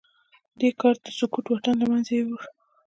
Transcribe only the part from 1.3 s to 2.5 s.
واټن له منځه يووړ.